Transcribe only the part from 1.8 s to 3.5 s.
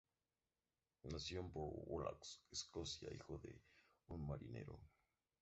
Glasgow, Escocia, hijo